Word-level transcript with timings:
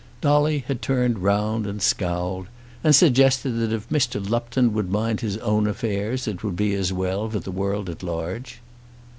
Dolly 0.19 0.63
had 0.67 0.81
turned 0.81 1.19
round 1.19 1.67
and 1.67 1.79
scowled, 1.79 2.47
and 2.83 2.95
suggested 2.95 3.51
that 3.51 3.71
if 3.71 3.87
Mr. 3.89 4.19
Lupton 4.19 4.73
would 4.73 4.89
mind 4.89 5.21
his 5.21 5.37
own 5.37 5.67
affairs 5.67 6.27
it 6.27 6.43
would 6.43 6.55
be 6.55 6.73
as 6.73 6.91
well 6.91 7.29
for 7.29 7.37
the 7.37 7.51
world 7.51 7.87
at 7.87 8.01
large. 8.01 8.61